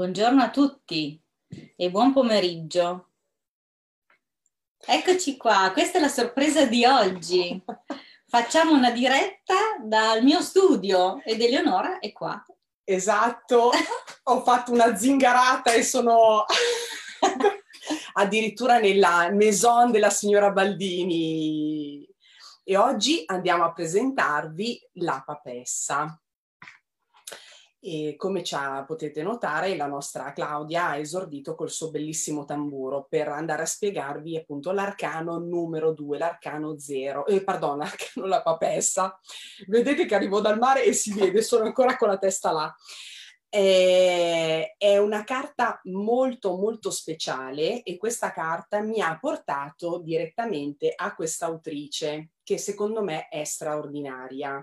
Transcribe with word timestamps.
Buongiorno 0.00 0.42
a 0.42 0.48
tutti 0.48 1.22
e 1.76 1.90
buon 1.90 2.14
pomeriggio. 2.14 3.08
Eccoci 4.78 5.36
qua, 5.36 5.68
questa 5.74 5.98
è 5.98 6.00
la 6.00 6.08
sorpresa 6.08 6.64
di 6.64 6.86
oggi. 6.86 7.62
Facciamo 8.26 8.72
una 8.72 8.92
diretta 8.92 9.76
dal 9.78 10.22
mio 10.22 10.40
studio 10.40 11.20
ed 11.22 11.42
Eleonora 11.42 11.98
è 11.98 12.12
qua. 12.12 12.42
Esatto, 12.82 13.72
ho 14.24 14.40
fatto 14.42 14.72
una 14.72 14.96
zingarata 14.96 15.74
e 15.74 15.82
sono 15.82 16.46
addirittura 18.14 18.78
nella 18.78 19.30
maison 19.30 19.90
della 19.90 20.08
signora 20.08 20.50
Baldini. 20.50 22.08
E 22.64 22.76
oggi 22.78 23.22
andiamo 23.26 23.64
a 23.64 23.72
presentarvi 23.74 24.80
la 24.94 25.22
papessa. 25.26 26.18
E 27.82 28.14
come 28.18 28.42
potete 28.86 29.22
notare, 29.22 29.74
la 29.74 29.86
nostra 29.86 30.34
Claudia 30.34 30.88
ha 30.88 30.98
esordito 30.98 31.54
col 31.54 31.70
suo 31.70 31.90
bellissimo 31.90 32.44
tamburo 32.44 33.06
per 33.08 33.28
andare 33.28 33.62
a 33.62 33.66
spiegarvi 33.66 34.36
appunto 34.36 34.70
l'arcano 34.70 35.38
numero 35.38 35.94
2, 35.94 36.18
l'arcano 36.18 36.78
0, 36.78 37.26
eh, 37.26 37.42
pardon, 37.42 37.78
l'arcano 37.80 38.26
la 38.26 38.42
papessa. 38.42 39.18
Vedete 39.66 40.04
che 40.04 40.14
arrivo 40.14 40.42
dal 40.42 40.58
mare 40.58 40.84
e 40.84 40.92
si 40.92 41.14
vede, 41.14 41.40
sono 41.40 41.64
ancora 41.64 41.96
con 41.96 42.08
la 42.08 42.18
testa 42.18 42.52
là. 42.52 42.74
è 43.48 44.98
una 44.98 45.24
carta 45.24 45.80
molto 45.84 46.58
molto 46.58 46.90
speciale 46.90 47.82
e 47.82 47.96
questa 47.96 48.30
carta 48.30 48.82
mi 48.82 49.00
ha 49.00 49.18
portato 49.18 50.00
direttamente 50.00 50.92
a 50.94 51.14
questa 51.14 51.46
autrice 51.46 52.32
che 52.42 52.58
secondo 52.58 53.02
me 53.02 53.28
è 53.28 53.42
straordinaria. 53.44 54.62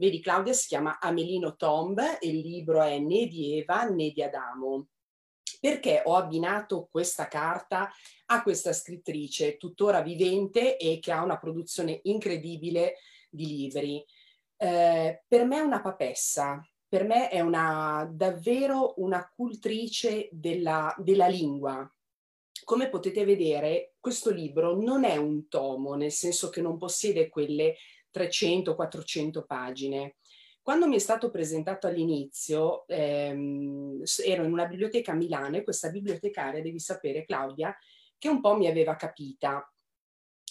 Vedi, 0.00 0.20
Claudia 0.20 0.54
si 0.54 0.68
chiama 0.68 0.98
Amelino 0.98 1.56
Tomb 1.56 1.98
e 1.98 2.26
il 2.26 2.38
libro 2.38 2.80
è 2.80 2.98
Né 2.98 3.26
di 3.26 3.58
Eva 3.58 3.82
né 3.82 4.12
di 4.12 4.22
Adamo. 4.22 4.86
Perché 5.60 6.00
ho 6.06 6.16
abbinato 6.16 6.88
questa 6.90 7.28
carta 7.28 7.92
a 8.28 8.42
questa 8.42 8.72
scrittrice 8.72 9.58
tuttora 9.58 10.00
vivente 10.00 10.78
e 10.78 11.00
che 11.00 11.12
ha 11.12 11.22
una 11.22 11.36
produzione 11.36 12.00
incredibile 12.04 12.94
di 13.28 13.46
libri? 13.46 14.02
Eh, 14.56 15.22
per 15.28 15.44
me 15.44 15.58
è 15.58 15.60
una 15.60 15.82
papessa, 15.82 16.66
per 16.88 17.04
me 17.04 17.28
è 17.28 17.40
una, 17.40 18.08
davvero 18.10 18.94
una 19.02 19.30
cultrice 19.36 20.30
della, 20.32 20.94
della 20.96 21.26
lingua, 21.26 21.86
come 22.64 22.88
potete 22.88 23.24
vedere, 23.24 23.94
questo 24.00 24.30
libro 24.30 24.80
non 24.80 25.04
è 25.04 25.16
un 25.16 25.48
tomo, 25.48 25.94
nel 25.94 26.12
senso 26.12 26.48
che 26.50 26.62
non 26.62 26.78
possiede 26.78 27.28
quelle 27.28 27.76
300-400 28.12 29.44
pagine. 29.46 30.16
Quando 30.62 30.86
mi 30.86 30.96
è 30.96 30.98
stato 30.98 31.30
presentato 31.30 31.86
all'inizio, 31.86 32.86
ehm, 32.86 34.02
ero 34.24 34.44
in 34.44 34.52
una 34.52 34.66
biblioteca 34.66 35.12
a 35.12 35.16
Milano 35.16 35.56
e 35.56 35.64
questa 35.64 35.88
bibliotecaria, 35.90 36.62
devi 36.62 36.78
sapere 36.78 37.24
Claudia, 37.24 37.74
che 38.18 38.28
un 38.28 38.40
po' 38.40 38.56
mi 38.56 38.66
aveva 38.66 38.94
capita. 38.96 39.68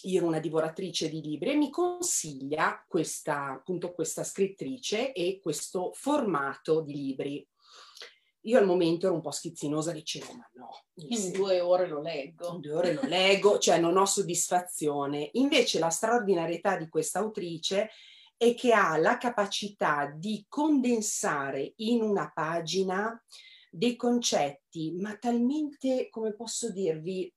Io 0.04 0.18
ero 0.18 0.26
una 0.26 0.40
divoratrice 0.40 1.08
di 1.08 1.20
libri 1.20 1.50
e 1.50 1.56
mi 1.56 1.70
consiglia 1.70 2.84
questa, 2.88 3.50
appunto, 3.50 3.92
questa 3.92 4.24
scrittrice 4.24 5.12
e 5.12 5.38
questo 5.40 5.92
formato 5.94 6.80
di 6.80 6.94
libri. 6.94 7.48
Io 8.44 8.58
al 8.58 8.66
momento 8.66 9.06
ero 9.06 9.14
un 9.14 9.20
po' 9.20 9.30
schizzinosa, 9.30 9.92
dicevo, 9.92 10.32
ma 10.32 10.48
no. 10.54 10.70
In 10.94 11.30
due 11.32 11.60
ore 11.60 11.86
lo 11.86 12.00
leggo. 12.00 12.54
In 12.54 12.60
due 12.60 12.72
ore 12.72 12.94
lo 12.94 13.02
leggo, 13.02 13.58
cioè 13.58 13.78
non 13.78 13.96
ho 13.96 14.06
soddisfazione. 14.06 15.30
Invece 15.34 15.78
la 15.78 15.90
straordinarietà 15.90 16.76
di 16.76 16.88
questa 16.88 17.18
autrice 17.18 17.90
è 18.36 18.54
che 18.54 18.72
ha 18.72 18.96
la 18.96 19.18
capacità 19.18 20.10
di 20.16 20.46
condensare 20.48 21.74
in 21.76 22.00
una 22.00 22.30
pagina 22.32 23.22
dei 23.70 23.96
concetti, 23.96 24.92
ma 24.92 25.16
talmente, 25.16 26.08
come 26.08 26.32
posso 26.32 26.72
dirvi, 26.72 27.32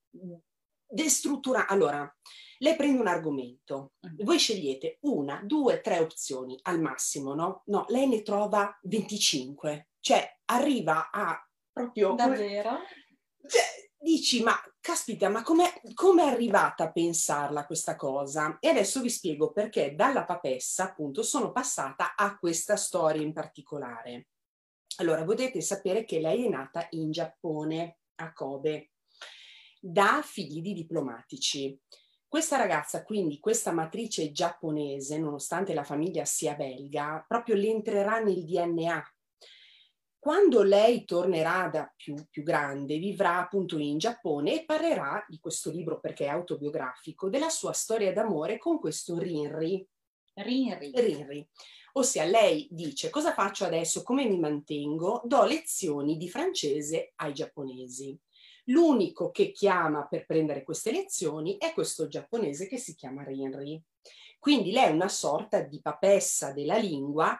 destrutturati. 0.93 1.73
Allora, 1.73 2.15
lei 2.59 2.75
prende 2.75 3.01
un 3.01 3.07
argomento, 3.07 3.93
mm. 4.07 4.23
voi 4.23 4.37
scegliete 4.37 4.97
una, 5.01 5.41
due, 5.43 5.81
tre 5.81 5.99
opzioni 5.99 6.57
al 6.63 6.79
massimo, 6.79 7.33
no? 7.33 7.63
No, 7.65 7.85
lei 7.89 8.07
ne 8.07 8.21
trova 8.21 8.77
25 8.83 9.87
cioè 10.03 10.29
arriva 10.45 11.09
a 11.09 11.41
proprio... 11.71 12.13
Davvero? 12.13 12.79
Cioè, 13.47 13.61
dici, 13.97 14.43
ma 14.43 14.53
caspita, 14.81 15.29
ma 15.29 15.41
come 15.43 15.81
è 15.81 16.27
arrivata 16.27 16.83
a 16.83 16.91
pensarla 16.91 17.65
questa 17.65 17.95
cosa? 17.95 18.57
E 18.59 18.67
adesso 18.67 18.99
vi 18.99 19.09
spiego 19.09 19.53
perché 19.53 19.95
dalla 19.95 20.25
papessa, 20.25 20.83
appunto, 20.83 21.23
sono 21.23 21.53
passata 21.53 22.15
a 22.15 22.37
questa 22.37 22.75
storia 22.75 23.21
in 23.21 23.31
particolare. 23.31 24.27
Allora, 24.97 25.23
potete 25.23 25.61
sapere 25.61 26.03
che 26.03 26.19
lei 26.19 26.47
è 26.47 26.49
nata 26.49 26.85
in 26.91 27.09
Giappone, 27.09 27.99
a 28.15 28.33
Kobe, 28.33 28.91
da 29.85 30.21
figli 30.23 30.61
di 30.61 30.73
diplomatici. 30.73 31.77
Questa 32.27 32.55
ragazza, 32.55 33.03
quindi 33.03 33.39
questa 33.39 33.71
matrice 33.71 34.31
giapponese, 34.31 35.17
nonostante 35.17 35.73
la 35.73 35.83
famiglia 35.83 36.23
sia 36.23 36.55
belga, 36.55 37.23
proprio 37.27 37.55
le 37.55 37.67
entrerà 37.67 38.19
nel 38.19 38.45
DNA 38.45 39.03
quando 40.23 40.63
lei 40.63 41.03
tornerà 41.03 41.67
da 41.67 41.93
più, 41.93 42.15
più, 42.29 42.43
grande, 42.43 42.97
vivrà 42.97 43.39
appunto 43.39 43.77
in 43.77 43.97
Giappone 43.97 44.53
e 44.53 44.63
parlerà 44.63 45.25
di 45.27 45.37
questo 45.37 45.69
libro 45.69 45.99
perché 45.99 46.23
è 46.23 46.29
autobiografico, 46.29 47.27
della 47.27 47.49
sua 47.49 47.73
storia 47.73 48.13
d'amore 48.13 48.57
con 48.57 48.79
questo 48.79 49.17
Rinri. 49.17 49.85
Rinri. 50.35 50.91
Rinri. 50.95 51.45
Ossia, 51.95 52.23
lei 52.23 52.69
dice 52.71 53.09
cosa 53.09 53.33
faccio 53.33 53.65
adesso, 53.65 54.01
come 54.01 54.25
mi 54.25 54.39
mantengo, 54.39 55.23
do 55.25 55.43
lezioni 55.43 56.15
di 56.15 56.29
francese 56.29 57.11
ai 57.17 57.33
giapponesi. 57.33 58.17
L'unico 58.65 59.31
che 59.31 59.51
chiama 59.51 60.07
per 60.07 60.25
prendere 60.25 60.63
queste 60.63 60.91
lezioni 60.91 61.57
è 61.57 61.73
questo 61.73 62.07
giapponese 62.07 62.67
che 62.67 62.77
si 62.77 62.95
chiama 62.95 63.23
Rinri. 63.23 63.81
Quindi 64.39 64.71
lei 64.71 64.85
è 64.85 64.91
una 64.91 65.09
sorta 65.09 65.61
di 65.61 65.81
papessa 65.81 66.51
della 66.51 66.77
lingua 66.77 67.37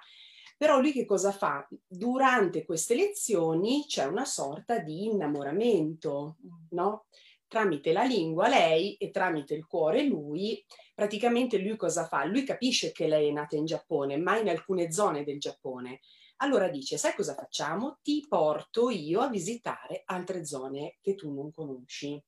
però 0.64 0.80
lui 0.80 0.94
che 0.94 1.04
cosa 1.04 1.34
fa? 1.34 1.68
Durante 1.86 2.64
queste 2.64 2.96
lezioni 2.96 3.84
c'è 3.86 4.06
una 4.06 4.24
sorta 4.24 4.80
di 4.80 5.08
innamoramento, 5.08 6.38
no? 6.70 7.08
Tramite 7.50 7.92
la 7.92 8.04
lingua 8.04 8.48
lei 8.48 8.96
e 8.96 9.12
tramite 9.12 9.56
il 9.56 9.66
cuore 9.66 10.04
lui, 10.04 10.64
praticamente 10.96 11.58
lui 11.58 11.76
cosa 11.76 12.06
fa? 12.06 12.24
Lui 12.24 12.46
capisce 12.46 12.94
che 12.94 13.08
lei 13.08 13.28
è 13.28 13.32
nata 13.34 13.58
in 13.58 13.66
Giappone, 13.66 14.16
ma 14.16 14.38
in 14.38 14.48
alcune 14.48 14.90
zone 14.90 15.26
del 15.26 15.38
Giappone. 15.38 16.00
Allora 16.44 16.68
dice, 16.68 16.98
sai 16.98 17.16
cosa 17.16 17.36
facciamo? 17.36 18.00
Ti 18.02 18.26
porto 18.28 18.90
io 18.90 19.22
a 19.22 19.30
visitare 19.30 20.02
altre 20.04 20.46
zone 20.46 20.98
che 21.00 21.16
tu 21.16 21.34
non 21.34 21.54
conosci. 21.54 22.22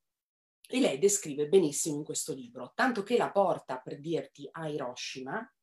E 0.68 0.80
lei 0.80 0.98
descrive 1.00 1.50
benissimo 1.50 1.98
in 1.98 2.06
questo 2.06 2.34
libro, 2.34 2.72
tanto 2.74 3.04
che 3.04 3.18
la 3.18 3.30
porta 3.30 3.78
per 3.80 4.00
dirti 4.00 4.48
a 4.50 4.70
Hiroshima, 4.70 5.54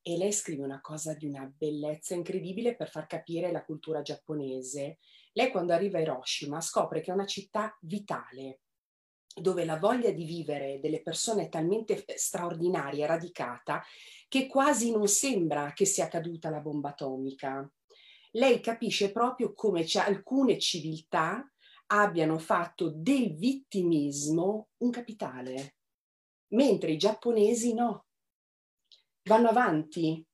e 0.00 0.16
lei 0.16 0.32
scrive 0.32 0.64
una 0.64 0.80
cosa 0.80 1.12
di 1.12 1.26
una 1.26 1.44
bellezza 1.54 2.14
incredibile 2.14 2.74
per 2.74 2.88
far 2.88 3.06
capire 3.06 3.52
la 3.52 3.62
cultura 3.62 4.00
giapponese. 4.00 4.98
Lei 5.32 5.50
quando 5.50 5.74
arriva 5.74 5.98
a 5.98 6.00
Hiroshima 6.00 6.62
scopre 6.62 7.02
che 7.02 7.10
è 7.10 7.14
una 7.14 7.26
città 7.26 7.76
vitale, 7.82 8.60
dove 9.34 9.64
la 9.64 9.78
voglia 9.78 10.10
di 10.10 10.24
vivere 10.24 10.80
delle 10.80 11.02
persone 11.02 11.44
è 11.44 11.48
talmente 11.48 12.04
straordinaria, 12.16 13.06
radicata, 13.06 13.82
che 14.28 14.46
quasi 14.46 14.90
non 14.90 15.08
sembra 15.08 15.72
che 15.72 15.84
sia 15.84 16.08
caduta 16.08 16.50
la 16.50 16.60
bomba 16.60 16.90
atomica. 16.90 17.68
Lei 18.32 18.60
capisce 18.60 19.12
proprio 19.12 19.54
come 19.54 19.84
alcune 19.94 20.58
civiltà 20.58 21.44
abbiano 21.86 22.38
fatto 22.38 22.90
del 22.90 23.34
vittimismo 23.34 24.68
un 24.78 24.90
capitale, 24.90 25.76
mentre 26.48 26.92
i 26.92 26.96
giapponesi 26.96 27.74
no 27.74 28.06
vanno 29.24 29.48
avanti. 29.48 30.24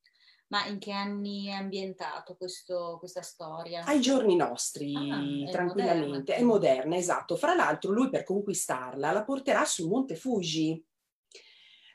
Ma 0.48 0.64
in 0.66 0.78
che 0.78 0.92
anni 0.92 1.46
è 1.46 1.52
ambientato 1.52 2.36
questo, 2.36 2.96
questa 2.98 3.22
storia? 3.22 3.84
Ai 3.84 4.00
giorni 4.00 4.36
nostri, 4.36 4.94
ah, 4.94 5.50
tranquillamente. 5.50 6.34
È 6.34 6.34
moderna. 6.34 6.34
è 6.34 6.42
moderna, 6.42 6.96
esatto. 6.96 7.36
Fra 7.36 7.54
l'altro 7.54 7.90
lui 7.90 8.08
per 8.10 8.22
conquistarla 8.22 9.10
la 9.10 9.24
porterà 9.24 9.64
sul 9.64 9.88
monte 9.88 10.14
Fuji, 10.14 10.84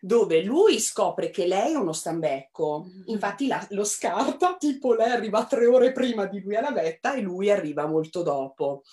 dove 0.01 0.43
lui 0.43 0.79
scopre 0.79 1.29
che 1.29 1.45
lei 1.45 1.73
è 1.73 1.77
uno 1.77 1.93
stambecco. 1.93 2.83
Mm-hmm. 2.83 3.03
Infatti 3.05 3.47
la, 3.47 3.65
lo 3.69 3.85
scarta, 3.85 4.57
tipo 4.57 4.93
lei 4.95 5.11
arriva 5.11 5.45
tre 5.45 5.67
ore 5.67 5.93
prima 5.93 6.25
di 6.25 6.41
lui 6.41 6.55
alla 6.55 6.71
vetta 6.71 7.13
e 7.13 7.21
lui 7.21 7.49
arriva 7.49 7.85
molto 7.85 8.21
dopo. 8.21 8.83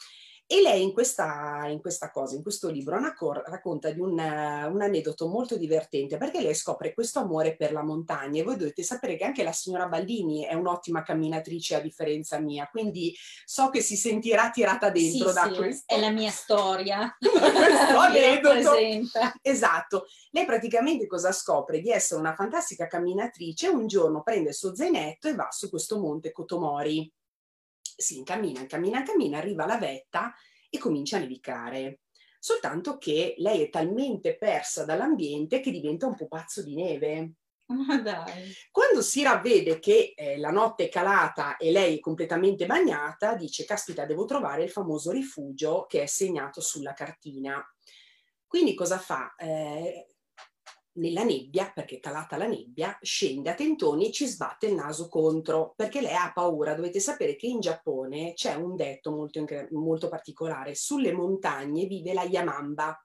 E 0.51 0.63
lei 0.63 0.83
in 0.83 0.95
questa, 0.95 1.67
in 1.67 1.79
questa 1.79 2.11
cosa, 2.11 2.35
in 2.35 2.41
questo 2.41 2.71
libro, 2.71 2.99
cor- 3.15 3.43
racconta 3.45 3.91
di 3.91 4.01
un, 4.01 4.13
un, 4.13 4.81
aneddoto 4.81 5.29
molto 5.29 5.59
divertente 5.59 6.17
perché 6.17 6.41
lei 6.41 6.55
scopre 6.55 6.95
questo 6.95 7.19
amore 7.19 7.55
per 7.55 7.71
la 7.71 7.83
montagna 7.83 8.41
e 8.41 8.45
voi 8.45 8.57
dovete 8.57 8.83
sapere 8.83 9.19
che 9.19 9.25
anche 9.25 9.43
la 9.43 9.53
signora 9.53 9.89
Baldini 9.89 10.47
è 10.47 10.55
un'ottima 10.55 11.03
camminatrice 11.03 11.75
a 11.75 11.81
differenza 11.81 12.39
mia, 12.39 12.67
quindi 12.71 13.15
so 13.45 13.69
che 13.69 13.83
si 13.83 13.95
sentirà 13.95 14.49
tirata 14.49 14.89
dentro 14.89 15.29
sì, 15.29 15.35
da 15.35 15.51
sì, 15.51 15.55
questo. 15.55 15.95
È 15.95 16.01
la 16.01 16.11
mia 16.11 16.31
storia. 16.31 17.15
questo 17.21 17.99
aneddoto. 18.01 18.73
Esatto. 19.43 20.07
Lei 20.31 20.47
praticamente 20.47 21.07
cosa 21.07 21.31
scopre? 21.31 21.81
Di 21.81 21.91
essere 21.91 22.21
una 22.21 22.35
fantastica 22.35 22.87
camminatrice, 22.87 23.69
un 23.69 23.87
giorno 23.87 24.23
prende 24.23 24.49
il 24.49 24.55
suo 24.55 24.75
zainetto 24.75 25.29
e 25.29 25.35
va 25.35 25.49
su 25.51 25.69
questo 25.69 25.99
monte 25.99 26.33
Kotomori 26.33 27.13
si 27.99 28.19
incammina, 28.19 28.61
incammina, 28.61 29.01
incammina, 29.01 29.39
arriva 29.39 29.65
alla 29.65 29.79
vetta 29.79 30.33
e 30.71 30.79
comincia 30.79 31.17
a 31.17 31.21
nevicare. 31.21 32.01
Soltanto 32.39 32.99
che 32.99 33.35
lei 33.39 33.65
è 33.65 33.69
talmente 33.69 34.37
persa 34.37 34.85
dall'ambiente 34.85 35.61
che 35.61 35.73
diventa 35.73 36.07
un 36.07 36.15
pupazzo 36.15 36.63
di 36.63 36.75
neve. 36.75 37.33
Ma 37.67 37.99
dai. 38.01 38.53
Quando 38.71 39.03
si 39.03 39.23
ravvede 39.23 39.79
che 39.81 40.15
eh, 40.17 40.39
la 40.39 40.51
notte 40.51 40.85
è 40.85 40.89
calata 40.89 41.57
e 41.57 41.73
lei 41.73 41.97
è 41.97 42.01
completamente 42.01 42.65
bagnata, 42.65 43.35
dice, 43.35 43.65
caspita, 43.65 44.07
devo 44.07 44.25
trovare 44.25 44.63
il 44.63 44.71
famoso 44.71 45.11
rifugio 45.11 45.87
che 45.87 46.03
è 46.03 46.07
segnato 46.07 46.61
sulla 46.61 46.93
cartina. 46.93 47.63
Quindi 48.47 48.75
cosa 48.75 48.99
fa? 48.99 49.35
Eh, 49.35 50.07
nella 50.99 51.25
nebbia, 51.25 51.71
perché 51.75 51.97
è 51.97 52.01
calata 52.01 52.37
la 52.37 52.47
nebbia, 52.47 52.99
scende 53.01 53.51
a 53.51 53.55
tentoni 53.55 54.07
e 54.09 54.13
ci 54.13 54.27
sbatte 54.27 54.67
il 54.67 54.75
naso 54.75 55.09
contro, 55.09 55.73
perché 55.77 56.01
lei 56.01 56.15
ha 56.15 56.33
paura. 56.33 56.75
Dovete 56.75 57.01
sapere 57.01 57.37
che 57.37 57.47
in 57.47 57.61
Giappone 57.61 58.35
c'è 58.35 58.55
un 58.55 58.77
detto 58.77 59.11
molto, 59.11 59.45
molto 59.71 60.09
particolare. 60.09 60.75
Sulle 60.75 61.13
montagne 61.13 61.87
vive 61.87 62.13
la 62.13 62.25
Yamamba, 62.25 63.03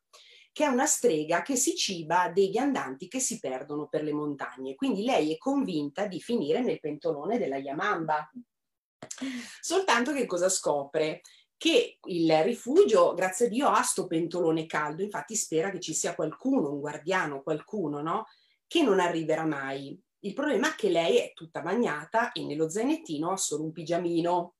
che 0.52 0.66
è 0.66 0.68
una 0.68 0.86
strega 0.86 1.42
che 1.42 1.56
si 1.56 1.76
ciba 1.76 2.30
dei 2.30 2.50
viandanti 2.50 3.08
che 3.08 3.20
si 3.20 3.40
perdono 3.40 3.88
per 3.88 4.04
le 4.04 4.14
montagne. 4.14 4.76
Quindi 4.76 5.04
lei 5.04 5.34
è 5.34 5.38
convinta 5.38 6.06
di 6.06 6.20
finire 6.20 6.62
nel 6.62 6.80
pentolone 6.80 7.38
della 7.38 7.58
Yamamba. 7.58 8.30
Soltanto 9.62 10.14
che 10.14 10.26
cosa 10.26 10.50
scopre? 10.50 11.22
Che 11.58 11.98
il 12.04 12.44
rifugio, 12.44 13.14
grazie 13.14 13.48
a 13.48 13.50
Dio, 13.50 13.68
ha 13.70 13.82
sto 13.82 14.06
pentolone 14.06 14.66
caldo, 14.66 15.02
infatti 15.02 15.36
spera 15.36 15.72
che 15.72 15.80
ci 15.80 15.94
sia 15.94 16.16
qualcuno, 16.16 16.72
un 16.72 16.80
guardiano, 16.80 17.42
qualcuno, 17.42 18.02
no? 18.02 18.26
Che 18.68 18.84
non 18.84 19.00
arriverà 19.00 19.46
mai. 19.46 20.00
Il 20.20 20.34
problema 20.34 20.72
è 20.72 20.76
che 20.76 20.90
lei 20.90 21.18
è 21.18 21.34
tutta 21.34 21.62
bagnata 21.62 22.32
e 22.32 22.46
nello 22.46 22.70
zainettino 22.70 23.32
ha 23.32 23.38
solo 23.38 23.64
un 23.64 23.72
pigiamino, 23.72 24.56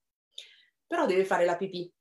però 0.88 1.06
deve 1.06 1.26
fare 1.26 1.46
la 1.46 1.56
pipì. 1.56 1.93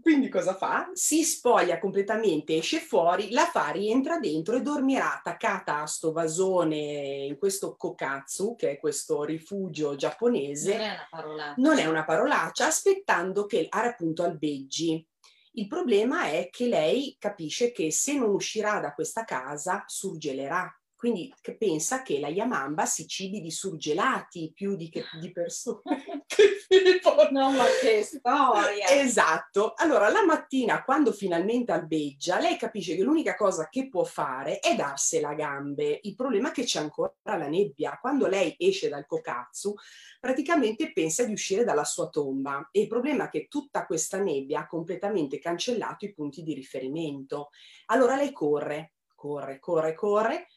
Quindi 0.00 0.28
cosa 0.28 0.54
fa? 0.54 0.90
Si 0.92 1.24
spoglia 1.24 1.78
completamente, 1.78 2.56
esce 2.56 2.78
fuori, 2.78 3.30
la 3.30 3.46
fa 3.46 3.70
rientra 3.70 4.18
dentro 4.18 4.56
e 4.56 4.60
dormirà 4.60 5.14
attaccata 5.14 5.80
a 5.80 5.86
sto 5.86 6.12
vasone 6.12 7.24
in 7.26 7.38
questo 7.38 7.74
kokatsu, 7.74 8.54
che 8.54 8.72
è 8.72 8.78
questo 8.78 9.24
rifugio 9.24 9.96
giapponese. 9.96 10.76
Non 10.76 10.80
è 10.80 10.88
una 10.90 11.06
parolaccia. 11.10 11.54
Non 11.56 11.78
è 11.78 11.86
una 11.86 12.04
parolaccia, 12.04 12.66
aspettando 12.66 13.46
che 13.46 13.66
appunto 13.70 14.24
albeggi. 14.24 15.06
Il 15.52 15.66
problema 15.66 16.26
è 16.26 16.48
che 16.50 16.66
lei 16.66 17.16
capisce 17.18 17.72
che 17.72 17.90
se 17.90 18.12
non 18.12 18.30
uscirà 18.30 18.80
da 18.80 18.92
questa 18.92 19.24
casa 19.24 19.82
surgelerà 19.86 20.70
quindi 20.98 21.32
che 21.40 21.56
pensa 21.56 22.02
che 22.02 22.18
la 22.18 22.26
Yamamba 22.26 22.84
si 22.84 23.06
cibi 23.06 23.40
di 23.40 23.52
surgelati 23.52 24.50
più 24.52 24.74
di, 24.74 24.88
che, 24.88 25.04
di 25.20 25.30
persone. 25.30 26.26
no, 27.30 27.52
ma 27.52 27.64
che 27.80 28.02
storia! 28.02 28.88
Esatto. 28.88 29.74
Allora, 29.76 30.08
la 30.08 30.24
mattina, 30.24 30.82
quando 30.82 31.12
finalmente 31.12 31.70
albeggia, 31.70 32.40
lei 32.40 32.56
capisce 32.56 32.96
che 32.96 33.04
l'unica 33.04 33.36
cosa 33.36 33.68
che 33.68 33.88
può 33.88 34.02
fare 34.02 34.58
è 34.58 34.74
darsela 34.74 35.28
a 35.28 35.34
gambe. 35.34 36.00
Il 36.02 36.16
problema 36.16 36.48
è 36.48 36.52
che 36.52 36.64
c'è 36.64 36.80
ancora 36.80 37.14
la 37.22 37.46
nebbia. 37.46 37.96
Quando 38.00 38.26
lei 38.26 38.56
esce 38.58 38.88
dal 38.88 39.06
Kokatsu, 39.06 39.72
praticamente 40.18 40.92
pensa 40.92 41.22
di 41.22 41.32
uscire 41.32 41.62
dalla 41.62 41.84
sua 41.84 42.08
tomba. 42.08 42.70
E 42.72 42.80
il 42.80 42.88
problema 42.88 43.26
è 43.26 43.28
che 43.28 43.46
tutta 43.46 43.86
questa 43.86 44.18
nebbia 44.18 44.62
ha 44.62 44.66
completamente 44.66 45.38
cancellato 45.38 46.06
i 46.06 46.12
punti 46.12 46.42
di 46.42 46.54
riferimento. 46.54 47.50
Allora 47.86 48.16
lei 48.16 48.32
corre, 48.32 48.94
corre, 49.14 49.60
corre, 49.60 49.94
corre 49.94 50.48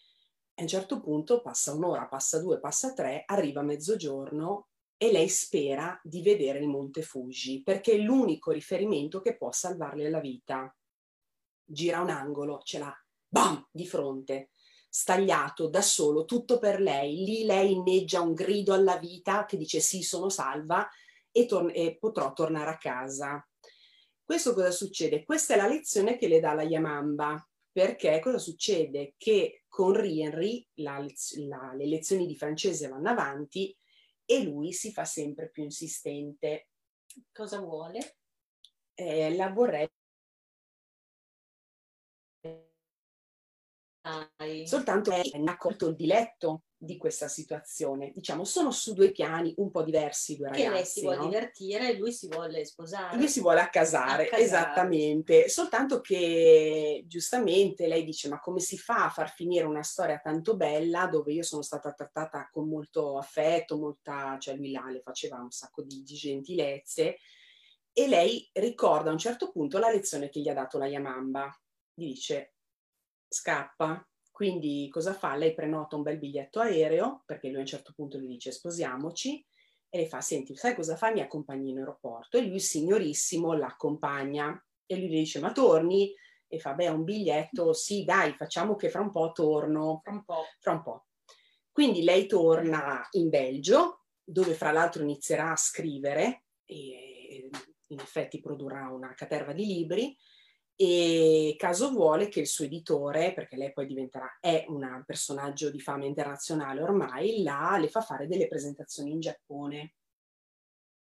a 0.62 0.64
un 0.64 0.70
certo 0.70 1.00
punto 1.00 1.42
passa 1.42 1.74
un'ora, 1.74 2.08
passa 2.08 2.40
due, 2.40 2.60
passa 2.60 2.94
tre, 2.94 3.24
arriva 3.26 3.62
mezzogiorno 3.62 4.68
e 4.96 5.12
lei 5.12 5.28
spera 5.30 6.00
di 6.04 6.22
vedere 6.22 6.60
il 6.60 6.68
Monte 6.68 7.02
Fuji 7.02 7.64
perché 7.64 7.94
è 7.94 7.98
l'unico 7.98 8.52
riferimento 8.52 9.22
che 9.22 9.36
può 9.36 9.52
salvarle 9.52 10.10
la 10.10 10.20
vita. 10.20 10.76
Gira 11.64 12.02
un 12.02 12.10
angolo, 12.10 12.60
ce 12.64 12.78
l'ha, 12.78 13.06
bam, 13.28 13.68
di 13.72 13.88
fronte, 13.88 14.52
stagliato 14.88 15.70
da 15.70 15.82
solo, 15.82 16.26
tutto 16.26 16.60
per 16.60 16.80
lei. 16.80 17.24
Lì 17.24 17.46
lei 17.46 17.72
inneggia 17.72 18.22
un 18.22 18.34
grido 18.34 18.74
alla 18.74 18.98
vita 18.98 19.46
che 19.46 19.58
dice 19.58 19.80
sì, 19.80 20.04
sono 20.04 20.30
salva 20.30 20.88
e, 21.32 21.46
tor- 21.46 21.72
e 21.74 21.98
potrò 21.98 22.34
tornare 22.34 22.70
a 22.70 22.78
casa. 22.78 23.44
Questo 24.24 24.54
cosa 24.54 24.72
succede? 24.72 25.24
Questa 25.24 25.56
è 25.56 25.58
la 25.58 25.68
lezione 25.68 26.18
che 26.18 26.28
le 26.28 26.40
dà 26.40 26.54
la 26.54 26.64
Yamamba, 26.64 27.44
perché 27.72 28.20
cosa 28.20 28.38
succede? 28.38 29.14
Che 29.18 29.64
con 29.68 29.96
Henry 29.96 30.68
la, 30.76 31.06
la, 31.48 31.74
le 31.74 31.86
lezioni 31.86 32.26
di 32.26 32.36
francese 32.36 32.88
vanno 32.88 33.10
avanti 33.10 33.76
e 34.26 34.44
lui 34.44 34.74
si 34.74 34.92
fa 34.92 35.06
sempre 35.06 35.50
più 35.50 35.64
insistente. 35.64 36.70
Cosa 37.32 37.60
vuole? 37.60 38.18
Eh, 38.94 39.36
la 39.36 39.50
vorrei 39.50 39.90
Dai. 44.02 44.66
soltanto 44.66 45.12
che 45.12 45.32
ha 45.46 45.58
colto 45.58 45.88
il 45.88 45.96
diletto 45.96 46.64
di 46.84 46.98
questa 46.98 47.28
situazione. 47.28 48.12
Diciamo, 48.12 48.44
sono 48.44 48.72
su 48.72 48.94
due 48.94 49.12
piani 49.12 49.54
un 49.58 49.70
po' 49.70 49.84
diversi 49.84 50.36
due 50.36 50.48
ragazzi. 50.48 50.64
Che 50.64 50.70
lei 50.72 50.86
si 50.86 51.02
vuole 51.02 51.18
no? 51.18 51.26
divertire 51.26 51.90
e 51.92 51.98
lui 51.98 52.12
si 52.12 52.28
vuole 52.28 52.66
sposare. 52.66 53.18
Lui 53.18 53.28
si 53.28 53.40
vuole 53.40 53.62
accasare, 53.62 54.24
Accasare. 54.24 54.42
esattamente. 54.42 55.48
Soltanto 55.48 56.02
che 56.02 57.04
giustamente 57.06 57.88
lei 57.88 58.04
dice: 58.04 58.30
Ma 58.30 58.40
come 58.40 58.60
si 58.60 58.80
fa 58.80 59.06
a 59.06 59.10
far 59.10 59.32
finire 59.32 59.66
una 59.66 59.84
storia 59.84 60.18
tanto 60.18 60.56
bella 60.56 61.06
dove 61.06 61.34
io 61.34 61.44
sono 61.44 61.62
stata 61.62 61.94
trattata 61.94 62.50
con 62.52 62.68
molto 62.68 63.20
affetto, 63.20 63.78
molta, 63.78 64.38
cioè 64.40 64.56
lui 64.56 64.72
là 64.72 64.90
le 64.90 65.02
faceva 65.02 65.38
un 65.38 65.52
sacco 65.52 65.84
di, 65.84 66.02
di 66.02 66.16
gentilezze. 66.16 67.18
E 67.94 68.08
lei 68.08 68.50
ricorda 68.54 69.10
a 69.10 69.14
un 69.14 69.20
certo 69.20 69.52
punto 69.52 69.78
la 69.78 69.92
lezione 69.92 70.30
che 70.30 70.40
gli 70.40 70.50
ha 70.50 70.54
dato 70.56 70.80
la 70.80 70.88
Yamamba. 70.88 71.56
Gli 71.94 72.08
dice: 72.08 72.56
Scappa, 73.28 74.04
quindi 74.32 74.88
cosa 74.90 75.14
fa? 75.14 75.36
Lei 75.36 75.54
prenota 75.54 75.96
un 75.96 76.02
bel 76.02 76.18
biglietto 76.18 76.60
aereo, 76.60 77.24
perché 77.26 77.50
lui 77.50 77.58
a 77.58 77.62
un 77.62 77.66
certo 77.66 77.94
punto 77.96 78.18
le 78.18 78.28
dice 78.28 78.52
sposiamoci, 78.52 79.46
e 79.94 79.98
le 79.98 80.08
fa, 80.08 80.22
senti, 80.22 80.56
sai 80.56 80.74
cosa 80.74 80.96
fai? 80.96 81.14
Mi 81.14 81.20
accompagni 81.20 81.72
in 81.72 81.80
aeroporto. 81.80 82.38
E 82.38 82.42
lui, 82.46 82.62
signorissimo, 82.62 83.54
l'accompagna. 83.54 84.66
E 84.86 84.96
lui 84.96 85.10
le 85.10 85.18
dice, 85.18 85.40
ma 85.40 85.52
torni? 85.52 86.14
E 86.48 86.60
fa, 86.60 86.74
beh, 86.74 86.88
un 86.88 87.04
biglietto, 87.04 87.74
sì, 87.74 88.06
dai, 88.06 88.34
facciamo 88.34 88.76
che 88.76 88.90
fra 88.90 89.02
un 89.02 89.12
po' 89.12 89.32
torno. 89.34 90.00
Fra 90.02 90.14
un 90.14 90.24
po'. 90.24 90.44
Fra 90.60 90.72
un 90.72 90.82
po'. 90.82 91.06
Quindi 91.72 92.04
lei 92.04 92.26
torna 92.26 93.06
in 93.12 93.30
Belgio, 93.30 94.06
dove 94.24 94.54
fra 94.54 94.72
l'altro 94.72 95.04
inizierà 95.04 95.52
a 95.52 95.58
scrivere, 95.58 96.46
e 96.66 97.50
in 97.88 98.00
effetti 98.00 98.40
produrrà 98.40 98.90
una 98.90 99.14
caterva 99.14 99.52
di 99.52 99.66
libri, 99.66 100.18
e 100.76 101.56
caso 101.58 101.92
vuole 101.92 102.28
che 102.28 102.40
il 102.40 102.48
suo 102.48 102.66
editore, 102.66 103.34
perché 103.34 103.56
lei 103.56 103.72
poi 103.72 103.86
diventerà, 103.86 104.38
è 104.40 104.66
un 104.68 105.04
personaggio 105.06 105.70
di 105.70 105.80
fama 105.80 106.06
internazionale 106.06 106.82
ormai, 106.82 107.44
la, 107.44 107.78
le 107.80 107.90
fa 107.90 108.02
fare 108.02 108.28
delle 108.28 108.48
presentazioni 108.48 109.12
in 109.12 109.20
Giappone. 109.20 109.96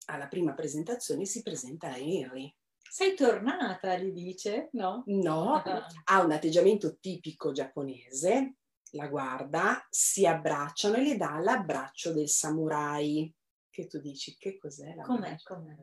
Alla 0.05 0.27
prima 0.27 0.53
presentazione 0.53 1.25
si 1.25 1.43
presenta 1.43 1.89
a 1.89 1.97
Henry. 1.97 2.53
Sei 2.89 3.15
tornata, 3.15 3.97
gli 3.97 4.11
dice? 4.11 4.69
No? 4.71 5.03
No, 5.07 5.61
ha 6.05 6.23
un 6.23 6.31
atteggiamento 6.31 6.97
tipico 6.97 7.51
giapponese, 7.51 8.55
la 8.91 9.07
guarda, 9.07 9.85
si 9.89 10.25
abbracciano 10.25 10.95
e 10.95 11.03
le 11.03 11.17
dà 11.17 11.37
l'abbraccio 11.39 12.13
del 12.13 12.29
samurai. 12.29 13.31
Che 13.69 13.87
tu 13.87 13.99
dici, 13.99 14.37
che 14.37 14.57
cos'è? 14.57 14.95
Com'è? 14.95 15.35
Com'è? 15.43 15.75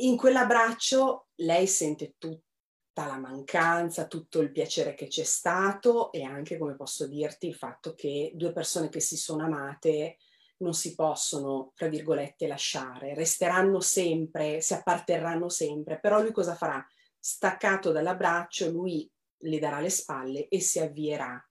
In 0.00 0.18
quell'abbraccio 0.18 1.28
lei 1.36 1.66
sente 1.66 2.16
tutta 2.18 3.06
la 3.06 3.18
mancanza, 3.18 4.06
tutto 4.06 4.40
il 4.40 4.52
piacere 4.52 4.94
che 4.94 5.06
c'è 5.06 5.24
stato 5.24 6.12
e 6.12 6.22
anche, 6.22 6.58
come 6.58 6.74
posso 6.74 7.06
dirti, 7.06 7.46
il 7.46 7.54
fatto 7.54 7.94
che 7.94 8.32
due 8.34 8.52
persone 8.52 8.90
che 8.90 9.00
si 9.00 9.16
sono 9.16 9.44
amate 9.44 10.18
non 10.58 10.74
si 10.74 10.94
possono, 10.94 11.72
tra 11.74 11.88
virgolette, 11.88 12.46
lasciare, 12.46 13.14
resteranno 13.14 13.80
sempre, 13.80 14.60
si 14.60 14.74
apparterranno 14.74 15.48
sempre, 15.48 15.98
però 15.98 16.20
lui 16.20 16.32
cosa 16.32 16.54
farà? 16.54 16.86
Staccato 17.18 17.90
dall'abbraccio, 17.90 18.70
lui 18.70 19.10
le 19.40 19.58
darà 19.58 19.80
le 19.80 19.90
spalle 19.90 20.48
e 20.48 20.60
si 20.60 20.78
avvierà, 20.78 21.42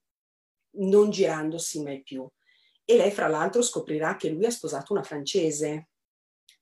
non 0.77 1.09
girandosi 1.09 1.81
mai 1.81 2.03
più. 2.03 2.27
E 2.83 2.95
lei, 2.95 3.09
fra 3.09 3.27
l'altro, 3.27 3.63
scoprirà 3.63 4.15
che 4.15 4.29
lui 4.29 4.45
ha 4.45 4.51
sposato 4.51 4.93
una 4.93 5.03
francese. 5.03 5.89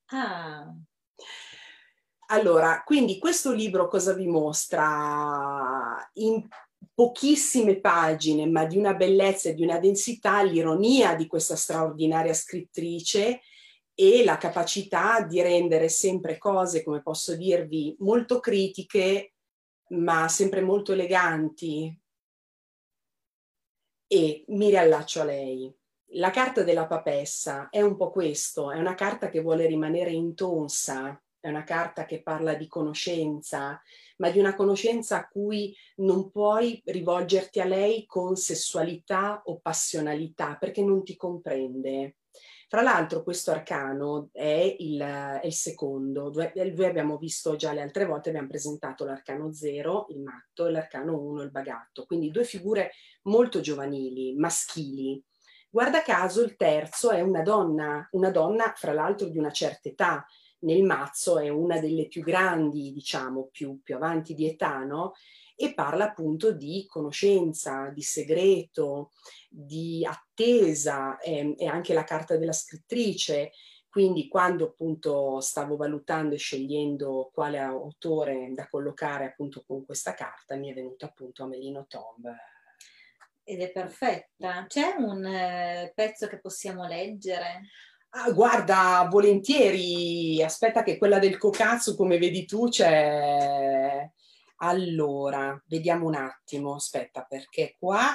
Ah, 0.07 0.73
Allora, 2.33 2.81
quindi 2.83 3.19
questo 3.19 3.51
libro 3.51 3.87
cosa 3.87 4.13
vi 4.13 4.25
mostra? 4.25 6.09
In 6.13 6.43
pochissime 6.91 7.79
pagine, 7.79 8.47
ma 8.47 8.65
di 8.65 8.75
una 8.75 8.95
bellezza 8.95 9.49
e 9.49 9.53
di 9.53 9.61
una 9.61 9.77
densità, 9.77 10.41
l'ironia 10.41 11.13
di 11.13 11.27
questa 11.27 11.55
straordinaria 11.55 12.33
scrittrice 12.33 13.41
e 13.93 14.23
la 14.23 14.39
capacità 14.39 15.21
di 15.21 15.43
rendere 15.43 15.89
sempre 15.89 16.39
cose, 16.39 16.81
come 16.81 17.03
posso 17.03 17.35
dirvi, 17.35 17.95
molto 17.99 18.39
critiche, 18.39 19.35
ma 19.89 20.27
sempre 20.27 20.61
molto 20.61 20.93
eleganti. 20.93 21.95
E 24.07 24.43
mi 24.47 24.69
riallaccio 24.69 25.21
a 25.21 25.25
lei. 25.25 25.71
La 26.15 26.31
carta 26.31 26.63
della 26.63 26.87
papessa 26.87 27.69
è 27.69 27.81
un 27.81 27.95
po' 27.95 28.09
questo, 28.09 28.71
è 28.71 28.79
una 28.79 28.95
carta 28.95 29.29
che 29.29 29.41
vuole 29.41 29.67
rimanere 29.67 30.09
intonsa, 30.09 31.15
è 31.43 31.49
una 31.49 31.65
carta 31.65 32.05
che 32.05 32.23
parla 32.23 32.53
di 32.53 32.69
conoscenza, 32.69 33.77
ma 34.19 34.29
di 34.29 34.39
una 34.39 34.55
conoscenza 34.55 35.17
a 35.17 35.27
cui 35.27 35.75
non 35.97 36.31
puoi 36.31 36.81
rivolgerti 36.85 37.59
a 37.59 37.65
lei 37.65 38.05
con 38.05 38.37
sessualità 38.37 39.41
o 39.43 39.59
passionalità, 39.59 40.55
perché 40.55 40.81
non 40.81 41.03
ti 41.03 41.17
comprende. 41.17 42.15
Fra 42.69 42.81
l'altro 42.81 43.23
questo 43.23 43.51
arcano 43.51 44.29
è 44.31 44.73
il, 44.79 45.01
è 45.01 45.45
il 45.45 45.53
secondo, 45.53 46.31
noi 46.33 46.85
abbiamo 46.85 47.17
visto 47.17 47.57
già 47.57 47.73
le 47.73 47.81
altre 47.81 48.05
volte, 48.05 48.29
abbiamo 48.29 48.47
presentato 48.47 49.03
l'arcano 49.03 49.51
0, 49.51 50.05
il 50.11 50.21
matto, 50.21 50.67
e 50.67 50.71
l'arcano 50.71 51.19
1, 51.19 51.41
il 51.41 51.51
bagatto, 51.51 52.05
quindi 52.05 52.31
due 52.31 52.45
figure 52.45 52.93
molto 53.23 53.59
giovanili, 53.59 54.33
maschili. 54.37 55.21
Guarda 55.69 56.03
caso 56.03 56.41
il 56.41 56.55
terzo 56.55 57.11
è 57.11 57.19
una 57.19 57.41
donna, 57.41 58.07
una 58.11 58.29
donna 58.29 58.71
fra 58.77 58.93
l'altro 58.93 59.27
di 59.27 59.37
una 59.37 59.51
certa 59.51 59.89
età, 59.89 60.25
nel 60.63 60.83
mazzo 60.83 61.39
è 61.39 61.49
una 61.49 61.79
delle 61.79 62.07
più 62.07 62.21
grandi, 62.23 62.91
diciamo, 62.91 63.49
più, 63.51 63.81
più 63.81 63.95
avanti 63.95 64.33
di 64.33 64.47
età, 64.47 64.83
no? 64.83 65.13
E 65.55 65.73
parla 65.73 66.05
appunto 66.05 66.51
di 66.51 66.85
conoscenza, 66.87 67.89
di 67.89 68.01
segreto, 68.01 69.11
di 69.49 70.05
attesa, 70.05 71.17
è, 71.17 71.55
è 71.55 71.65
anche 71.65 71.93
la 71.93 72.03
carta 72.03 72.37
della 72.37 72.53
scrittrice. 72.53 73.51
Quindi 73.87 74.27
quando 74.27 74.65
appunto 74.65 75.39
stavo 75.39 75.75
valutando 75.75 76.33
e 76.33 76.39
scegliendo 76.39 77.29
quale 77.31 77.59
autore 77.59 78.51
da 78.53 78.67
collocare 78.67 79.25
appunto 79.25 79.63
con 79.67 79.85
questa 79.85 80.15
carta, 80.15 80.55
mi 80.55 80.71
è 80.71 80.73
venuto 80.73 81.05
appunto 81.05 81.43
Amelino 81.43 81.85
Tomb. 81.87 82.33
Ed 83.43 83.61
è 83.61 83.71
perfetta. 83.71 84.65
C'è 84.67 84.95
un 84.97 85.23
eh, 85.23 85.91
pezzo 85.93 86.27
che 86.27 86.39
possiamo 86.39 86.87
leggere? 86.87 87.67
Ah, 88.15 88.29
guarda, 88.29 89.07
volentieri, 89.09 90.43
aspetta 90.43 90.83
che 90.83 90.99
quella 90.99 91.17
del 91.17 91.39
cocazzo, 91.39 91.95
come 91.95 92.19
vedi 92.19 92.45
tu, 92.45 92.69
c'è... 92.69 94.07
Allora, 94.57 95.59
vediamo 95.65 96.05
un 96.05 96.13
attimo, 96.13 96.75
aspetta, 96.75 97.25
perché 97.27 97.75
qua... 97.79 98.13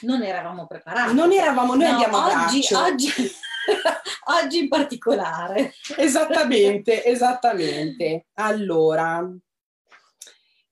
Non 0.00 0.24
eravamo 0.24 0.66
preparati. 0.66 1.14
Non 1.14 1.30
eravamo, 1.30 1.76
noi 1.76 1.86
no, 1.86 1.92
andiamo 1.92 2.24
oggi, 2.24 2.74
a 2.74 2.82
oggi, 2.82 3.10
oggi 4.42 4.58
in 4.58 4.68
particolare. 4.68 5.72
Esattamente, 5.96 7.04
esattamente. 7.04 8.26
Allora, 8.34 9.24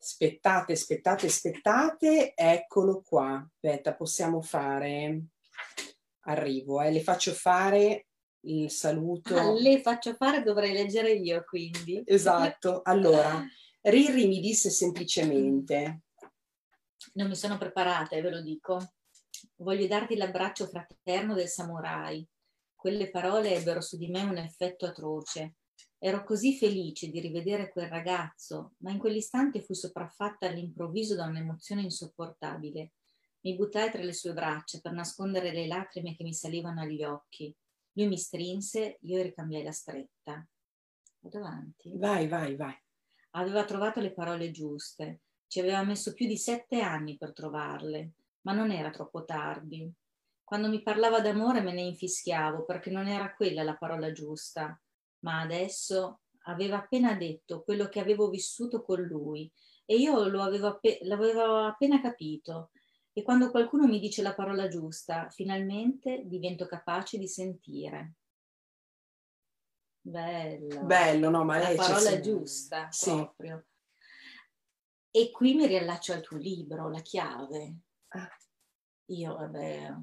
aspettate, 0.01 0.73
aspettate, 0.73 1.27
aspettate, 1.27 2.33
eccolo 2.35 3.01
qua. 3.07 3.49
Aspetta, 3.49 3.95
possiamo 3.95 4.43
fare... 4.43 5.21
Arrivo, 6.29 6.81
eh, 6.81 6.91
le 6.91 7.03
faccio 7.05 7.33
fare 7.33 8.07
il 8.41 8.71
saluto. 8.71 9.37
Ah, 9.37 9.53
le 9.53 9.81
faccio 9.81 10.15
fare, 10.15 10.43
dovrei 10.43 10.73
leggere 10.73 11.13
io 11.13 11.45
quindi. 11.45 12.03
Esatto. 12.05 12.83
Allora, 12.87 13.45
Riri 13.83 14.27
mi 14.27 14.41
disse 14.41 14.71
semplicemente. 14.71 16.03
Non 17.15 17.29
mi 17.29 17.37
sono 17.37 17.59
preparata, 17.59 18.21
ve 18.21 18.31
lo 18.31 18.41
dico. 18.41 18.95
Voglio 19.57 19.87
darti 19.87 20.17
l'abbraccio 20.17 20.67
fraterno 20.67 21.35
del 21.35 21.49
samurai. 21.49 22.27
Quelle 22.75 23.11
parole 23.11 23.55
ebbero 23.55 23.81
su 23.81 23.97
di 23.97 24.09
me 24.09 24.23
un 24.23 24.37
effetto 24.37 24.87
atroce. 24.87 25.57
Ero 25.99 26.25
così 26.25 26.57
felice 26.57 27.09
di 27.09 27.21
rivedere 27.21 27.71
quel 27.71 27.89
ragazzo, 27.89 28.75
ma 28.79 28.91
in 28.91 28.99
quell'istante 28.99 29.63
fui 29.63 29.75
sopraffatta 29.75 30.47
all'improvviso 30.47 31.15
da 31.15 31.25
un'emozione 31.25 31.83
insopportabile. 31.83 32.93
Mi 33.41 33.57
buttai 33.57 33.91
tra 33.91 34.03
le 34.03 34.13
sue 34.13 34.33
braccia 34.33 34.79
per 34.81 34.93
nascondere 34.93 35.53
le 35.53 35.67
lacrime 35.67 36.15
che 36.15 36.23
mi 36.23 36.35
salivano 36.35 36.83
agli 36.83 37.03
occhi. 37.03 37.55
Lui 37.97 38.09
mi 38.09 38.19
strinse, 38.19 38.99
io 39.01 39.23
ricambiai 39.23 39.63
la 39.63 39.73
stretta. 39.73 40.47
Vado 41.21 41.39
avanti. 41.39 41.97
Vai, 41.97 42.29
vai, 42.29 42.55
vai. 42.55 42.75
Aveva 43.31 43.65
trovato 43.65 44.01
le 44.01 44.13
parole 44.13 44.51
giuste. 44.51 45.23
Ci 45.47 45.61
aveva 45.61 45.83
messo 45.83 46.13
più 46.13 46.27
di 46.27 46.37
sette 46.37 46.81
anni 46.81 47.17
per 47.17 47.33
trovarle, 47.33 48.13
ma 48.43 48.53
non 48.53 48.71
era 48.71 48.91
troppo 48.91 49.25
tardi. 49.25 49.91
Quando 50.45 50.69
mi 50.69 50.83
parlava 50.83 51.21
d'amore 51.21 51.63
me 51.63 51.73
ne 51.73 51.83
infischiavo 51.83 52.65
perché 52.67 52.91
non 52.91 53.07
era 53.07 53.35
quella 53.35 53.63
la 53.63 53.77
parola 53.77 54.13
giusta, 54.13 54.79
ma 55.21 55.41
adesso 55.41 56.21
aveva 56.45 56.77
appena 56.77 57.15
detto 57.15 57.63
quello 57.63 57.89
che 57.89 58.01
avevo 58.01 58.29
vissuto 58.29 58.83
con 58.83 59.01
lui 59.01 59.51
e 59.87 59.97
io 59.97 60.29
lo 60.29 60.43
avevo, 60.43 60.69
appe- 60.69 60.99
l'avevo 61.03 61.65
appena 61.65 62.01
capito 62.01 62.71
e 63.19 63.23
quando 63.23 63.51
qualcuno 63.51 63.87
mi 63.87 63.99
dice 63.99 64.21
la 64.21 64.35
parola 64.35 64.69
giusta, 64.69 65.31
finalmente 65.31 66.25
divento 66.27 66.67
capace 66.67 67.17
di 67.17 67.27
sentire. 67.27 68.17
Bello. 70.03 70.85
Bello, 70.85 71.31
no, 71.31 71.43
ma 71.43 71.57
lei 71.57 71.77
La 71.77 71.83
parola 71.83 72.11
è 72.11 72.21
giusta, 72.21 72.91
sì. 72.91 73.07
proprio. 73.07 73.69
E 75.11 75.31
qui 75.31 75.55
mi 75.55 75.67
riallaccio 75.67 76.13
al 76.13 76.21
tuo 76.21 76.37
libro, 76.37 76.91
La 76.91 77.01
chiave. 77.01 77.79
Ah. 78.09 78.29
Io, 79.07 79.35
vabbè, 79.35 79.95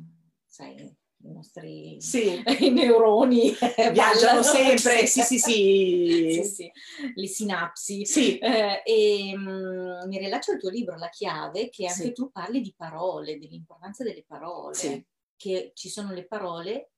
sai, 0.47 0.97
i 1.23 1.31
nostri 1.31 2.01
sì. 2.01 2.41
neuroni 2.71 3.55
viaggiano 3.91 4.43
sempre, 4.43 5.05
sì, 5.05 5.21
sì, 5.21 5.39
sì. 5.39 6.41
sì, 6.43 6.43
sì. 6.43 6.71
le 7.13 7.27
sinapsi. 7.27 8.05
Sì. 8.05 8.37
Eh, 8.37 8.81
e 8.85 9.33
um, 9.35 10.03
mi 10.07 10.17
rilaccio 10.17 10.51
al 10.51 10.59
tuo 10.59 10.69
libro, 10.69 10.97
La 10.97 11.09
chiave, 11.09 11.69
che 11.69 11.87
anche 11.87 12.11
tu 12.11 12.31
parli 12.31 12.61
di 12.61 12.73
parole, 12.75 13.39
dell'importanza 13.39 14.03
delle 14.03 14.23
parole, 14.27 14.75
sì. 14.75 15.05
che 15.35 15.71
ci 15.73 15.89
sono 15.89 16.11
le 16.13 16.25
parole 16.25 16.91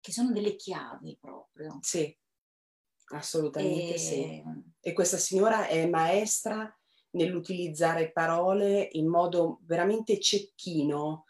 che 0.00 0.12
sono 0.12 0.32
delle 0.32 0.56
chiavi 0.56 1.16
proprio. 1.20 1.78
Sì, 1.80 2.14
assolutamente 3.12 3.94
e... 3.94 3.98
sì. 3.98 4.42
E 4.80 4.92
questa 4.92 5.16
signora 5.16 5.68
è 5.68 5.86
maestra 5.86 6.76
nell'utilizzare 7.10 8.10
parole 8.10 8.88
in 8.92 9.06
modo 9.06 9.60
veramente 9.62 10.18
cecchino, 10.18 11.24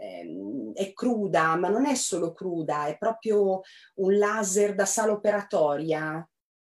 Ehm, 0.00 0.72
è 0.72 0.92
cruda, 0.94 1.56
ma 1.56 1.68
non 1.68 1.84
è 1.84 1.94
solo 1.94 2.32
cruda, 2.32 2.86
è 2.86 2.96
proprio 2.96 3.60
un 3.96 4.16
laser 4.16 4.74
da 4.74 4.86
sala 4.86 5.12
operatoria. 5.12 6.26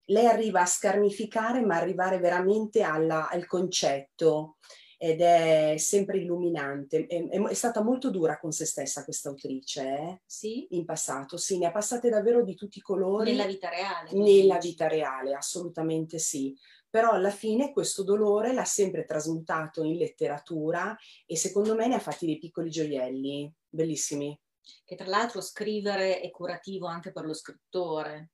Lei 0.06 0.26
arriva 0.26 0.62
a 0.62 0.66
scarnificare, 0.66 1.60
ma 1.60 1.76
arrivare 1.76 2.18
veramente 2.18 2.82
alla, 2.82 3.28
al 3.28 3.46
concetto 3.46 4.56
ed 5.02 5.20
è 5.20 5.76
sempre 5.78 6.18
illuminante. 6.18 7.06
È, 7.06 7.28
è, 7.28 7.40
è, 7.40 7.54
stata 7.54 7.82
molto 7.82 8.10
dura 8.10 8.38
con 8.38 8.52
se 8.52 8.64
stessa 8.64 9.04
questa 9.04 9.28
autrice, 9.28 9.82
eh? 9.82 10.20
Sì? 10.26 10.66
In 10.70 10.84
passato, 10.84 11.36
sì, 11.36 11.58
ne 11.58 11.66
ha 11.66 11.70
passate 11.70 12.08
davvero 12.08 12.42
di 12.42 12.54
tutti 12.54 12.78
i 12.78 12.82
colori. 12.82 13.30
Nella 13.30 13.46
vita 13.46 13.68
reale? 13.68 14.10
Nella 14.12 14.58
vita 14.58 14.88
reale, 14.88 15.34
assolutamente 15.34 16.18
sì 16.18 16.54
però 16.90 17.12
alla 17.12 17.30
fine 17.30 17.72
questo 17.72 18.02
dolore 18.02 18.52
l'ha 18.52 18.64
sempre 18.64 19.04
trasmutato 19.04 19.84
in 19.84 19.96
letteratura 19.96 20.96
e 21.24 21.36
secondo 21.36 21.74
me 21.76 21.86
ne 21.86 21.94
ha 21.94 22.00
fatti 22.00 22.26
dei 22.26 22.38
piccoli 22.38 22.68
gioielli, 22.68 23.50
bellissimi. 23.68 24.38
Che 24.84 24.94
tra 24.96 25.06
l'altro 25.06 25.40
scrivere 25.40 26.20
è 26.20 26.30
curativo 26.30 26.86
anche 26.86 27.12
per 27.12 27.24
lo 27.24 27.32
scrittore. 27.32 28.30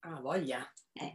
Ah, 0.00 0.20
voglia. 0.20 0.64
Eh. 0.92 1.12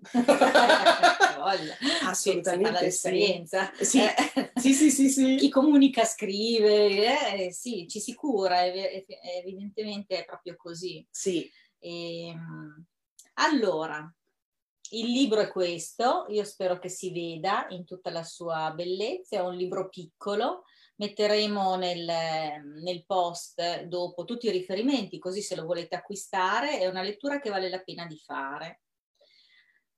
voglia. 1.38 1.76
Assolutamente 2.04 2.80
l'esperienza. 2.80 3.72
Sì. 3.80 4.00
Eh. 4.00 4.52
sì, 4.56 4.72
sì, 4.74 4.90
sì, 4.90 5.08
sì. 5.08 5.36
Chi 5.36 5.48
comunica 5.48 6.04
scrive, 6.04 7.46
eh, 7.46 7.52
sì, 7.52 7.86
ci 7.88 8.00
si 8.00 8.14
cura, 8.14 8.64
evidentemente 8.64 10.18
è 10.18 10.24
proprio 10.24 10.56
così. 10.56 11.06
Sì. 11.10 11.50
E, 11.78 12.28
ehm, 12.28 12.84
allora, 13.34 14.12
il 14.90 15.10
libro 15.10 15.40
è 15.40 15.48
questo, 15.48 16.26
io 16.28 16.44
spero 16.44 16.78
che 16.78 16.88
si 16.88 17.10
veda 17.10 17.66
in 17.70 17.84
tutta 17.84 18.10
la 18.10 18.22
sua 18.22 18.72
bellezza, 18.72 19.36
è 19.36 19.40
un 19.40 19.54
libro 19.54 19.88
piccolo, 19.88 20.64
metteremo 20.96 21.76
nel, 21.76 22.04
nel, 22.82 23.04
post 23.06 23.82
dopo 23.82 24.24
tutti 24.24 24.46
i 24.46 24.50
riferimenti, 24.50 25.18
così 25.18 25.42
se 25.42 25.54
lo 25.56 25.64
volete 25.64 25.94
acquistare 25.94 26.78
è 26.78 26.86
una 26.86 27.02
lettura 27.02 27.40
che 27.40 27.50
vale 27.50 27.68
la 27.68 27.80
pena 27.80 28.06
di 28.06 28.18
fare. 28.18 28.80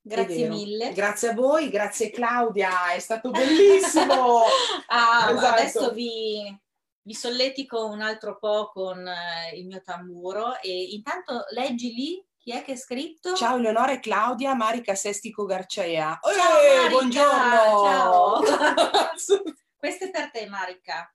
Grazie 0.02 0.48
mille. 0.48 0.92
Grazie 0.92 1.28
a 1.28 1.34
voi, 1.34 1.68
grazie 1.68 2.10
Claudia, 2.10 2.92
è 2.92 2.98
stato 2.98 3.30
bellissimo. 3.30 4.42
ah, 4.88 5.30
esatto. 5.30 5.60
Adesso 5.60 5.92
vi, 5.92 6.58
vi 7.02 7.14
solletico 7.14 7.86
un 7.86 8.00
altro 8.00 8.38
po' 8.38 8.70
con 8.72 9.06
eh, 9.06 9.56
il 9.56 9.66
mio 9.66 9.82
tamburo 9.82 10.58
e 10.60 10.84
intanto 10.90 11.44
leggi 11.50 11.92
lì 11.92 12.24
chi 12.50 12.56
è 12.56 12.62
che 12.64 12.72
ha 12.72 12.76
scritto? 12.76 13.34
Ciao 13.34 13.58
Eleonora 13.58 13.92
e 13.92 14.00
Claudia, 14.00 14.54
Marica 14.54 14.96
Sestico 14.96 15.44
Garcea. 15.44 16.18
Ciao 16.20 16.60
eh, 16.60 16.76
Marica, 16.76 16.88
buongiorno! 16.88 17.84
Ciao! 17.84 18.40
Questo 19.76 20.04
è 20.04 20.10
per 20.10 20.30
te 20.32 20.48
Marica. 20.48 21.14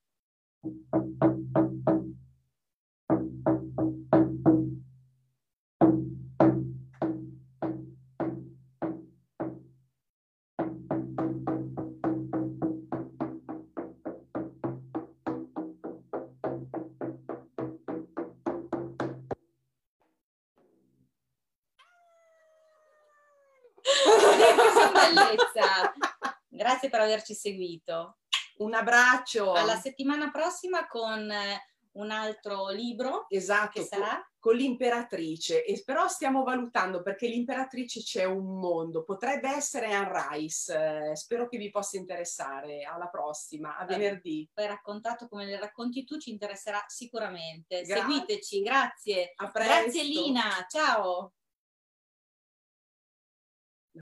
Per 26.95 27.03
averci 27.03 27.33
seguito. 27.33 28.19
Un 28.59 28.73
abbraccio. 28.73 29.51
Alla 29.51 29.75
settimana 29.75 30.31
prossima 30.31 30.87
con 30.87 31.29
eh, 31.29 31.61
un 31.93 32.09
altro 32.09 32.69
libro 32.69 33.25
esatto, 33.27 33.81
che 33.81 33.85
sarà 33.85 34.25
con 34.39 34.55
l'imperatrice 34.55 35.65
e 35.65 35.81
però 35.83 36.07
stiamo 36.07 36.43
valutando 36.43 37.01
perché 37.01 37.27
l'imperatrice 37.27 38.01
c'è 38.01 38.23
un 38.23 38.59
mondo, 38.59 39.03
potrebbe 39.03 39.49
essere 39.49 39.91
Anne 39.91 40.29
Rice, 40.29 41.09
eh, 41.09 41.15
spero 41.17 41.49
che 41.49 41.57
vi 41.57 41.69
possa 41.69 41.97
interessare, 41.97 42.83
alla 42.83 43.07
prossima, 43.07 43.75
a 43.75 43.83
venerdì. 43.83 44.49
Poi 44.53 44.67
raccontato 44.67 45.27
come 45.27 45.45
le 45.45 45.59
racconti 45.59 46.05
tu 46.05 46.17
ci 46.17 46.29
interesserà 46.29 46.81
sicuramente, 46.87 47.81
Gra- 47.81 47.97
seguiteci, 47.97 48.61
grazie. 48.61 49.33
A 49.35 49.51
presto. 49.51 49.73
Grazie 49.73 50.03
Lina, 50.03 50.65
ciao. 50.69 51.33